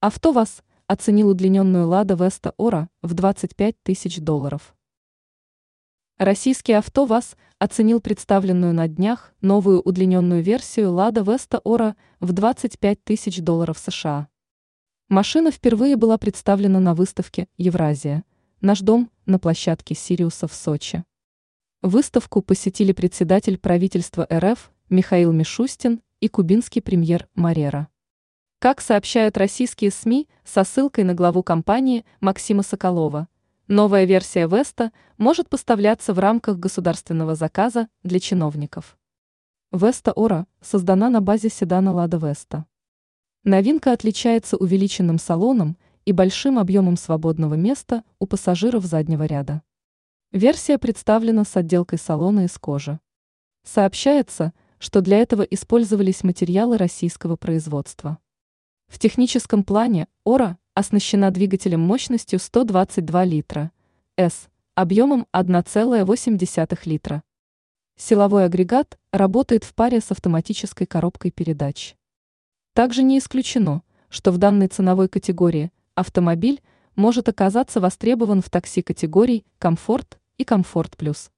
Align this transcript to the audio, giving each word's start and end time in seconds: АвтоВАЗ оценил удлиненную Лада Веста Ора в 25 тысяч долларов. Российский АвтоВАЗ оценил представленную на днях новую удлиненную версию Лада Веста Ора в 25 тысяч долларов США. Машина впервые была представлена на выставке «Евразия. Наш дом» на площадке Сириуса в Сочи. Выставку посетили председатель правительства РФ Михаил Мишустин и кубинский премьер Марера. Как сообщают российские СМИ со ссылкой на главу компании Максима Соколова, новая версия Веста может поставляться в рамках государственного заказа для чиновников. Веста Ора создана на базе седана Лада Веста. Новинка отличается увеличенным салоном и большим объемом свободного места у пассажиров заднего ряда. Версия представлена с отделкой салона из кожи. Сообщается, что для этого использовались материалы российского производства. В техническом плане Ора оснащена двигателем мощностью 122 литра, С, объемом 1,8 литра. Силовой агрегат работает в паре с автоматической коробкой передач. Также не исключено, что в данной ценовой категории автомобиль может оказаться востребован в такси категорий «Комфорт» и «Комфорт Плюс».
АвтоВАЗ 0.00 0.62
оценил 0.86 1.28
удлиненную 1.28 1.88
Лада 1.88 2.14
Веста 2.14 2.54
Ора 2.56 2.88
в 3.02 3.14
25 3.14 3.82
тысяч 3.82 4.18
долларов. 4.18 4.76
Российский 6.18 6.72
АвтоВАЗ 6.74 7.36
оценил 7.58 8.00
представленную 8.00 8.72
на 8.72 8.86
днях 8.86 9.34
новую 9.40 9.80
удлиненную 9.80 10.40
версию 10.40 10.92
Лада 10.92 11.22
Веста 11.22 11.60
Ора 11.64 11.96
в 12.20 12.32
25 12.32 13.02
тысяч 13.02 13.40
долларов 13.40 13.76
США. 13.76 14.28
Машина 15.08 15.50
впервые 15.50 15.96
была 15.96 16.16
представлена 16.16 16.78
на 16.78 16.94
выставке 16.94 17.48
«Евразия. 17.56 18.22
Наш 18.60 18.82
дом» 18.82 19.10
на 19.26 19.40
площадке 19.40 19.96
Сириуса 19.96 20.46
в 20.46 20.54
Сочи. 20.54 21.02
Выставку 21.82 22.40
посетили 22.40 22.92
председатель 22.92 23.58
правительства 23.58 24.28
РФ 24.32 24.70
Михаил 24.90 25.32
Мишустин 25.32 26.02
и 26.20 26.28
кубинский 26.28 26.82
премьер 26.82 27.26
Марера. 27.34 27.88
Как 28.60 28.80
сообщают 28.80 29.38
российские 29.38 29.92
СМИ 29.92 30.26
со 30.42 30.64
ссылкой 30.64 31.04
на 31.04 31.14
главу 31.14 31.44
компании 31.44 32.04
Максима 32.20 32.64
Соколова, 32.64 33.28
новая 33.68 34.04
версия 34.04 34.48
Веста 34.48 34.90
может 35.16 35.48
поставляться 35.48 36.12
в 36.12 36.18
рамках 36.18 36.58
государственного 36.58 37.36
заказа 37.36 37.86
для 38.02 38.18
чиновников. 38.18 38.98
Веста 39.70 40.10
Ора 40.10 40.48
создана 40.60 41.08
на 41.08 41.20
базе 41.20 41.50
седана 41.50 41.92
Лада 41.92 42.16
Веста. 42.16 42.66
Новинка 43.44 43.92
отличается 43.92 44.56
увеличенным 44.56 45.20
салоном 45.20 45.78
и 46.04 46.10
большим 46.10 46.58
объемом 46.58 46.96
свободного 46.96 47.54
места 47.54 48.02
у 48.18 48.26
пассажиров 48.26 48.84
заднего 48.84 49.22
ряда. 49.22 49.62
Версия 50.32 50.78
представлена 50.78 51.44
с 51.44 51.56
отделкой 51.56 52.00
салона 52.00 52.46
из 52.46 52.58
кожи. 52.58 52.98
Сообщается, 53.62 54.52
что 54.80 55.00
для 55.00 55.18
этого 55.18 55.42
использовались 55.42 56.24
материалы 56.24 56.76
российского 56.76 57.36
производства. 57.36 58.18
В 58.88 58.98
техническом 58.98 59.64
плане 59.64 60.08
Ора 60.24 60.58
оснащена 60.74 61.30
двигателем 61.30 61.80
мощностью 61.80 62.38
122 62.38 63.24
литра, 63.24 63.70
С, 64.16 64.48
объемом 64.74 65.26
1,8 65.32 66.78
литра. 66.84 67.22
Силовой 67.96 68.46
агрегат 68.46 68.98
работает 69.12 69.64
в 69.64 69.74
паре 69.74 70.00
с 70.00 70.10
автоматической 70.10 70.86
коробкой 70.86 71.30
передач. 71.30 71.96
Также 72.72 73.02
не 73.02 73.18
исключено, 73.18 73.82
что 74.08 74.32
в 74.32 74.38
данной 74.38 74.68
ценовой 74.68 75.08
категории 75.08 75.70
автомобиль 75.94 76.62
может 76.96 77.28
оказаться 77.28 77.80
востребован 77.80 78.40
в 78.40 78.48
такси 78.50 78.82
категорий 78.82 79.44
«Комфорт» 79.58 80.18
и 80.38 80.44
«Комфорт 80.44 80.96
Плюс». 80.96 81.30